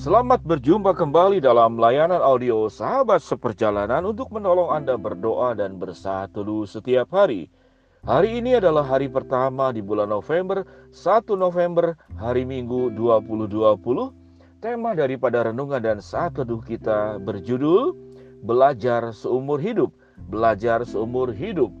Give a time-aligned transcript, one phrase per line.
[0.00, 7.12] Selamat berjumpa kembali dalam layanan audio sahabat seperjalanan untuk menolong Anda berdoa dan bersatu setiap
[7.12, 7.52] hari.
[8.08, 13.76] Hari ini adalah hari pertama di bulan November, 1 November, hari Minggu 2020.
[14.64, 17.92] Tema daripada renungan dan saat teduh kita berjudul
[18.40, 19.92] Belajar Seumur Hidup.
[20.32, 21.76] Belajar Seumur Hidup.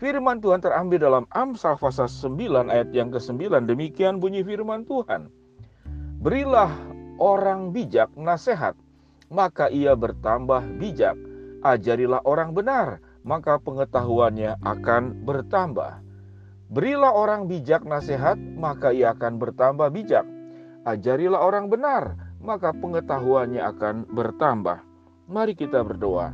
[0.00, 3.52] Firman Tuhan terambil dalam Amsal pasal 9 ayat yang ke-9.
[3.68, 5.28] Demikian bunyi firman Tuhan.
[6.24, 6.89] Berilah
[7.20, 8.74] orang bijak nasihat,
[9.28, 11.14] maka ia bertambah bijak.
[11.60, 16.00] Ajarilah orang benar, maka pengetahuannya akan bertambah.
[16.72, 20.24] Berilah orang bijak nasihat, maka ia akan bertambah bijak.
[20.88, 24.80] Ajarilah orang benar, maka pengetahuannya akan bertambah.
[25.28, 26.32] Mari kita berdoa.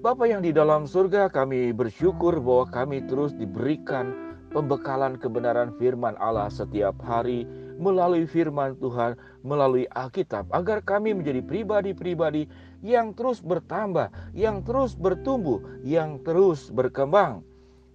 [0.00, 4.14] Bapa yang di dalam surga, kami bersyukur bahwa kami terus diberikan
[4.54, 7.44] pembekalan kebenaran firman Allah setiap hari
[7.76, 12.48] melalui firman Tuhan, melalui Alkitab, agar kami menjadi pribadi-pribadi
[12.84, 17.44] yang terus bertambah, yang terus bertumbuh, yang terus berkembang.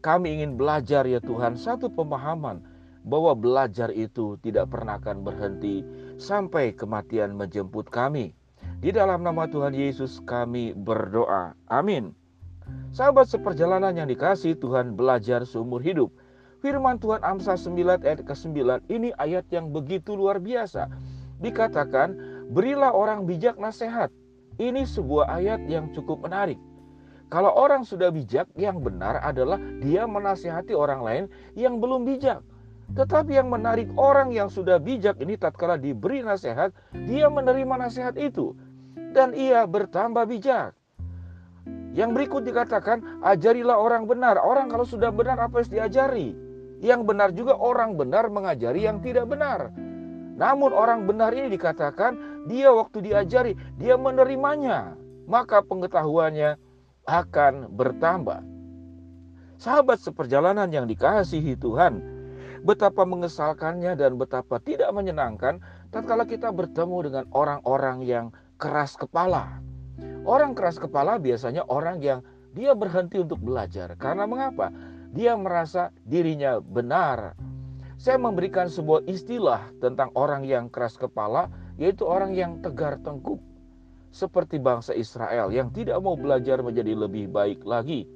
[0.01, 2.65] Kami ingin belajar ya Tuhan satu pemahaman
[3.05, 5.85] bahwa belajar itu tidak pernah akan berhenti
[6.17, 8.33] sampai kematian menjemput kami.
[8.81, 11.53] Di dalam nama Tuhan Yesus kami berdoa.
[11.69, 12.17] Amin.
[12.93, 16.09] Sahabat seperjalanan yang dikasih Tuhan belajar seumur hidup.
[16.61, 20.93] Firman Tuhan Amsal 9 ayat ke-9 ini ayat yang begitu luar biasa.
[21.41, 22.13] Dikatakan,
[22.53, 24.13] berilah orang bijak nasihat.
[24.61, 26.61] Ini sebuah ayat yang cukup menarik.
[27.33, 31.23] Kalau orang sudah bijak, yang benar adalah dia menasihati orang lain
[31.57, 32.45] yang belum bijak.
[32.93, 38.53] Tetapi yang menarik orang yang sudah bijak ini tatkala diberi nasihat, dia menerima nasihat itu
[39.17, 40.77] dan ia bertambah bijak.
[41.97, 44.37] Yang berikut dikatakan, ajarilah orang benar.
[44.37, 46.50] Orang kalau sudah benar apa yang diajari?
[46.81, 49.69] Yang benar juga orang benar mengajari yang tidak benar.
[50.33, 54.97] Namun orang benar ini dikatakan dia waktu diajari, dia menerimanya.
[55.29, 56.57] Maka pengetahuannya
[57.05, 58.41] akan bertambah.
[59.61, 62.01] Sahabat seperjalanan yang dikasihi Tuhan,
[62.65, 65.61] betapa mengesalkannya dan betapa tidak menyenangkan
[65.93, 68.25] tatkala kita bertemu dengan orang-orang yang
[68.57, 69.61] keras kepala.
[70.25, 72.25] Orang keras kepala biasanya orang yang
[72.57, 73.93] dia berhenti untuk belajar.
[73.97, 74.69] Karena mengapa?
[75.11, 77.35] Dia merasa dirinya benar.
[78.01, 83.37] Saya memberikan sebuah istilah tentang orang yang keras kepala, yaitu orang yang tegar tengkuk,
[84.09, 88.09] seperti bangsa Israel yang tidak mau belajar menjadi lebih baik lagi.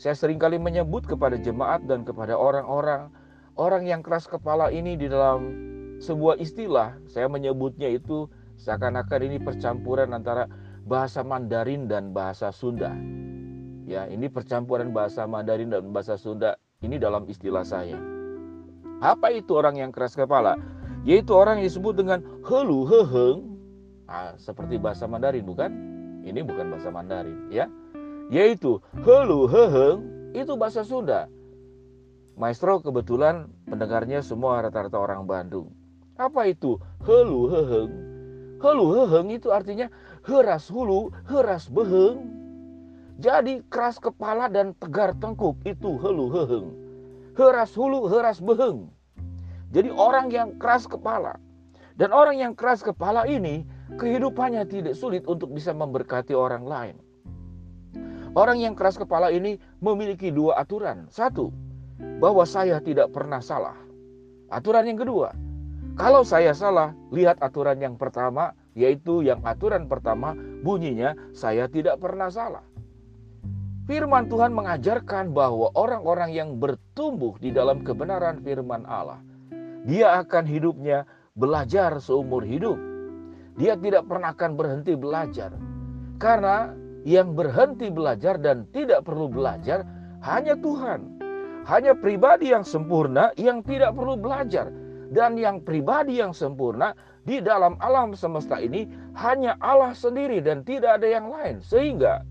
[0.00, 3.12] Saya sering kali menyebut kepada jemaat dan kepada orang-orang,
[3.60, 5.52] orang yang keras kepala ini di dalam
[6.00, 8.26] sebuah istilah, saya menyebutnya itu
[8.58, 10.48] seakan-akan ini percampuran antara
[10.88, 13.21] bahasa Mandarin dan bahasa Sunda.
[13.82, 17.98] Ya, ini percampuran bahasa Mandarin dan bahasa Sunda ini dalam istilah saya.
[19.02, 20.54] Apa itu orang yang keras kepala?
[21.02, 23.38] Yaitu orang yang disebut dengan helu heheng.
[24.06, 25.70] Nah, seperti bahasa Mandarin bukan?
[26.22, 27.66] Ini bukan bahasa Mandarin ya.
[28.30, 29.98] Yaitu helu heheng
[30.30, 31.26] itu bahasa Sunda.
[32.38, 35.74] Maestro kebetulan pendengarnya semua rata-rata orang Bandung.
[36.16, 37.92] Apa itu helu heheng?
[38.62, 39.90] Helu heheng itu artinya
[40.22, 42.41] heras hulu, heras beheng.
[43.22, 46.68] Jadi keras kepala dan tegar tengkuk itu helu heheng.
[47.38, 48.90] Heras hulu, heras beheng.
[49.70, 51.38] Jadi orang yang keras kepala.
[51.94, 53.62] Dan orang yang keras kepala ini
[53.94, 56.96] kehidupannya tidak sulit untuk bisa memberkati orang lain.
[58.34, 61.06] Orang yang keras kepala ini memiliki dua aturan.
[61.06, 61.54] Satu,
[62.18, 63.78] bahwa saya tidak pernah salah.
[64.50, 65.30] Aturan yang kedua,
[65.94, 70.34] kalau saya salah, lihat aturan yang pertama, yaitu yang aturan pertama
[70.66, 72.71] bunyinya saya tidak pernah salah.
[73.82, 79.18] Firman Tuhan mengajarkan bahwa orang-orang yang bertumbuh di dalam kebenaran firman Allah,
[79.82, 81.02] dia akan hidupnya
[81.34, 82.78] belajar seumur hidup.
[83.58, 85.50] Dia tidak pernah akan berhenti belajar.
[86.22, 86.70] Karena
[87.02, 89.82] yang berhenti belajar dan tidak perlu belajar
[90.22, 91.18] hanya Tuhan.
[91.66, 94.70] Hanya pribadi yang sempurna yang tidak perlu belajar.
[95.10, 96.94] Dan yang pribadi yang sempurna
[97.26, 98.86] di dalam alam semesta ini
[99.18, 101.58] hanya Allah sendiri dan tidak ada yang lain.
[101.60, 102.22] Sehingga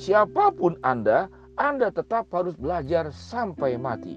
[0.00, 1.28] Siapa pun Anda,
[1.60, 4.16] Anda tetap harus belajar sampai mati.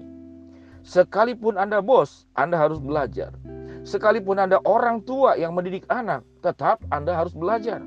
[0.80, 3.36] Sekalipun Anda bos, Anda harus belajar.
[3.84, 7.84] Sekalipun Anda orang tua yang mendidik anak, tetap Anda harus belajar.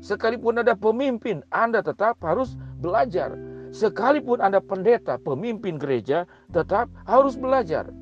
[0.00, 3.36] Sekalipun Anda pemimpin, Anda tetap harus belajar.
[3.76, 7.92] Sekalipun Anda pendeta, pemimpin gereja, tetap harus belajar.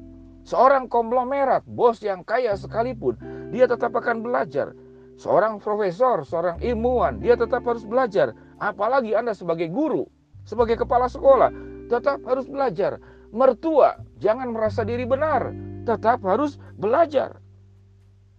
[0.47, 3.19] Seorang konglomerat, bos yang kaya sekalipun,
[3.51, 4.71] dia tetap akan belajar.
[5.19, 10.05] Seorang profesor, seorang ilmuwan, dia tetap harus belajar Apalagi Anda sebagai guru,
[10.45, 11.53] sebagai kepala sekolah,
[11.89, 12.99] tetap harus belajar.
[13.33, 15.53] Mertua, jangan merasa diri benar,
[15.89, 17.41] tetap harus belajar.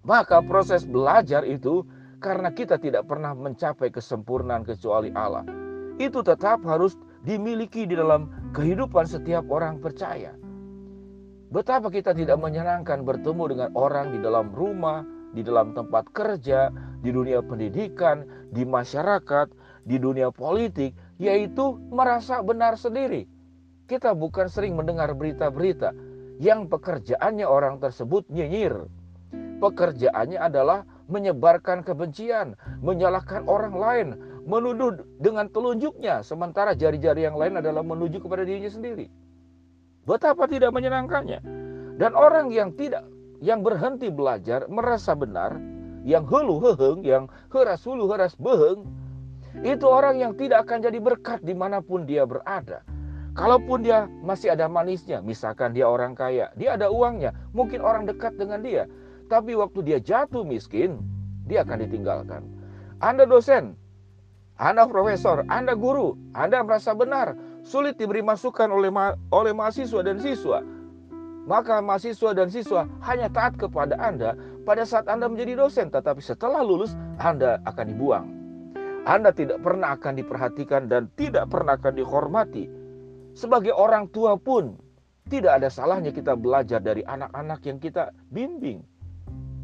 [0.04, 1.88] Maka proses belajar itu
[2.20, 5.48] karena kita tidak pernah mencapai kesempurnaan kecuali Allah.
[5.98, 10.36] Itu tetap harus dimiliki di dalam kehidupan setiap orang percaya.
[11.54, 15.06] Betapa kita tidak menyenangkan bertemu dengan orang di dalam rumah,
[15.38, 19.48] di dalam tempat kerja, di dunia pendidikan, di masyarakat,
[19.84, 23.28] di dunia politik, yaitu merasa benar sendiri.
[23.88, 25.92] Kita bukan sering mendengar berita-berita
[26.40, 28.88] yang pekerjaannya orang tersebut nyinyir,
[29.64, 34.08] pekerjaannya adalah menyebarkan kebencian, menyalahkan orang lain,
[34.44, 39.08] menuduh dengan telunjuknya, sementara jari-jari yang lain adalah menuju kepada dirinya sendiri.
[40.04, 41.40] Betapa tidak menyenangkannya.
[41.96, 43.06] Dan orang yang tidak
[43.40, 45.56] yang berhenti belajar merasa benar,
[46.04, 48.84] yang hulu heheng, yang heras hulu heras beheng,
[49.62, 52.82] itu orang yang tidak akan jadi berkat di mana pun dia berada.
[53.34, 58.38] Kalaupun dia masih ada manisnya, misalkan dia orang kaya, dia ada uangnya, mungkin orang dekat
[58.38, 58.86] dengan dia,
[59.26, 61.02] tapi waktu dia jatuh miskin,
[61.50, 62.46] dia akan ditinggalkan.
[63.02, 63.74] Anda dosen,
[64.62, 67.34] Anda profesor, Anda guru, Anda merasa benar,
[67.66, 70.62] sulit diberi masukan oleh ma oleh mahasiswa dan siswa.
[71.44, 76.62] Maka mahasiswa dan siswa hanya taat kepada Anda pada saat Anda menjadi dosen, tetapi setelah
[76.64, 78.28] lulus Anda akan dibuang.
[79.04, 82.72] Anda tidak pernah akan diperhatikan dan tidak pernah akan dihormati.
[83.36, 84.80] Sebagai orang tua pun
[85.28, 88.80] tidak ada salahnya kita belajar dari anak-anak yang kita bimbing.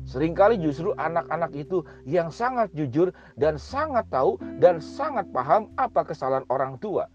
[0.09, 6.43] Seringkali justru anak-anak itu yang sangat jujur dan sangat tahu dan sangat paham apa kesalahan
[6.51, 7.07] orang tua.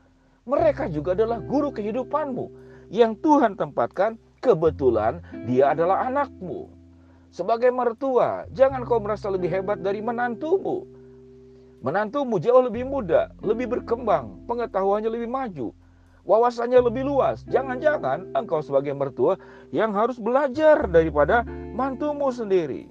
[0.49, 2.47] Mereka juga adalah guru kehidupanmu
[2.89, 6.73] yang Tuhan tempatkan kebetulan dia adalah anakmu.
[7.35, 10.87] Sebagai mertua, jangan kau merasa lebih hebat dari menantumu.
[11.81, 15.75] Menantumu jauh lebih muda, lebih berkembang, pengetahuannya lebih maju,
[16.25, 17.45] wawasannya lebih luas.
[17.49, 19.37] Jangan-jangan engkau sebagai mertua
[19.71, 21.45] yang harus belajar daripada
[21.77, 22.89] mantumu sendiri.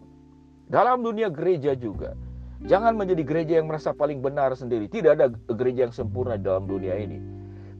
[0.69, 2.17] Dalam dunia gereja juga.
[2.63, 4.87] Jangan menjadi gereja yang merasa paling benar sendiri.
[4.87, 7.19] Tidak ada gereja yang sempurna dalam dunia ini.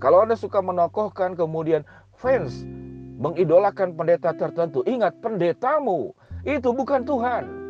[0.03, 1.87] Kalau Anda suka menokohkan kemudian
[2.19, 2.67] fans
[3.15, 6.11] mengidolakan pendeta tertentu, ingat pendetamu
[6.43, 7.62] itu bukan Tuhan.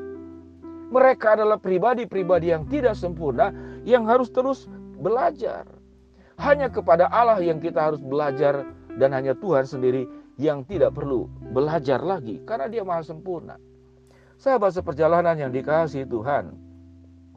[0.93, 3.49] Mereka adalah pribadi-pribadi yang tidak sempurna
[3.81, 4.69] yang harus terus
[5.01, 5.65] belajar.
[6.37, 8.61] Hanya kepada Allah yang kita harus belajar
[9.01, 10.05] dan hanya Tuhan sendiri
[10.37, 13.57] yang tidak perlu belajar lagi karena dia maha sempurna.
[14.37, 16.53] Sahabat seperjalanan yang dikasih Tuhan,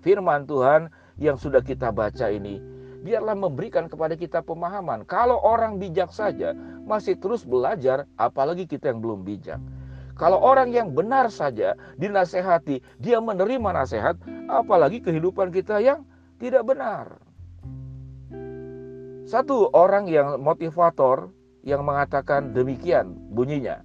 [0.04, 2.60] firman Tuhan yang sudah kita baca ini,
[3.04, 5.04] biarlah memberikan kepada kita pemahaman.
[5.08, 6.52] Kalau orang bijak saja
[6.84, 9.60] masih terus belajar, apalagi kita yang belum bijak.
[10.16, 14.16] Kalau orang yang benar saja dinasehati, dia menerima nasihat,
[14.48, 16.08] apalagi kehidupan kita yang
[16.40, 17.20] tidak benar.
[19.28, 21.28] Satu orang yang motivator
[21.66, 23.84] yang mengatakan demikian bunyinya.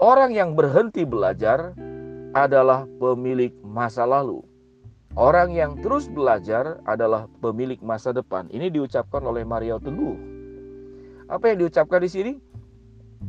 [0.00, 1.76] Orang yang berhenti belajar
[2.32, 4.40] adalah pemilik masa lalu.
[5.12, 8.48] Orang yang terus belajar adalah pemilik masa depan.
[8.48, 10.16] Ini diucapkan oleh Mario Teguh.
[11.28, 12.32] Apa yang diucapkan di sini?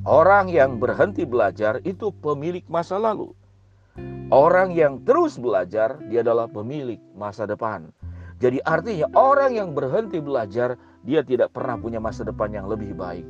[0.02, 3.38] Orang yang berhenti belajar itu pemilik masa lalu.
[4.34, 7.94] Orang yang terus belajar dia adalah pemilik masa depan.
[8.42, 13.24] Jadi artinya orang yang berhenti belajar dia tidak pernah punya masa depan yang lebih baik.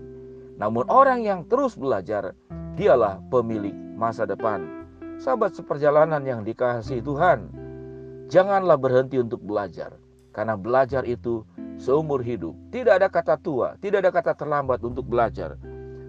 [0.56, 2.32] Namun orang yang terus belajar,
[2.80, 4.64] dialah pemilik masa depan.
[5.20, 7.52] Sahabat seperjalanan yang dikasihi Tuhan,
[8.32, 10.00] janganlah berhenti untuk belajar.
[10.34, 11.46] Karena belajar itu
[11.78, 12.58] seumur hidup.
[12.74, 15.60] Tidak ada kata tua, tidak ada kata terlambat untuk belajar.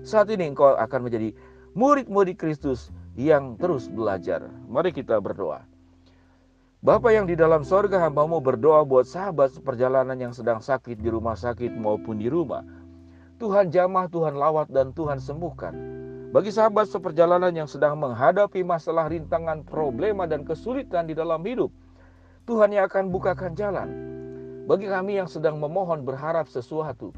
[0.05, 1.33] Saat ini engkau akan menjadi
[1.73, 4.53] murid-murid Kristus yang terus belajar.
[4.69, 5.65] Mari kita berdoa.
[6.85, 11.33] Bapak yang di dalam sorga hambamu berdoa buat sahabat seperjalanan yang sedang sakit di rumah
[11.33, 12.61] sakit maupun di rumah.
[13.41, 15.73] Tuhan jamah, Tuhan lawat, dan Tuhan sembuhkan.
[16.37, 21.73] Bagi sahabat seperjalanan yang sedang menghadapi masalah rintangan, problema, dan kesulitan di dalam hidup,
[22.45, 23.89] Tuhan yang akan bukakan jalan.
[24.69, 27.17] Bagi kami yang sedang memohon berharap sesuatu,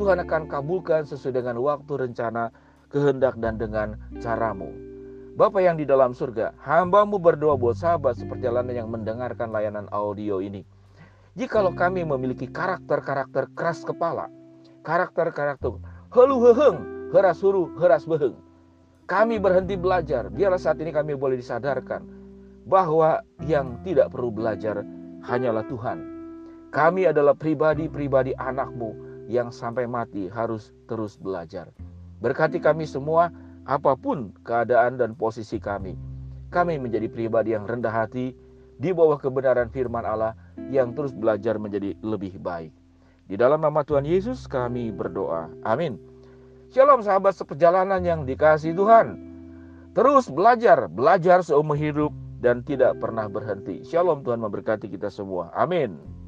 [0.00, 2.48] Tuhan akan kabulkan sesuai dengan waktu rencana,
[2.88, 4.72] kehendak, dan dengan caramu.
[5.36, 10.64] Bapak yang di dalam surga, hambamu berdoa buat sahabat seperjalanan yang mendengarkan layanan audio ini.
[11.36, 14.32] Jikalau kami memiliki karakter-karakter keras kepala,
[14.88, 15.76] karakter-karakter
[16.16, 16.76] helu heheng,
[17.12, 18.40] heras huru, heras beheng.
[19.04, 22.08] Kami berhenti belajar, biarlah saat ini kami boleh disadarkan
[22.64, 24.80] bahwa yang tidak perlu belajar
[25.28, 25.98] hanyalah Tuhan.
[26.72, 31.70] Kami adalah pribadi-pribadi anakmu yang sampai mati harus terus belajar.
[32.18, 33.30] Berkati kami semua,
[33.62, 35.94] apa pun keadaan dan posisi kami.
[36.50, 38.34] Kami menjadi pribadi yang rendah hati
[38.82, 40.34] di bawah kebenaran firman Allah
[40.74, 42.74] yang terus belajar menjadi lebih baik.
[43.30, 45.46] Di dalam nama Tuhan Yesus kami berdoa.
[45.62, 45.94] Amin.
[46.74, 49.14] Shalom sahabat seperjalanan yang dikasih Tuhan.
[49.94, 52.10] Terus belajar, belajar seumur hidup,
[52.40, 53.84] dan tidak pernah berhenti.
[53.84, 55.52] Shalom Tuhan memberkati kita semua.
[55.52, 56.19] Amin.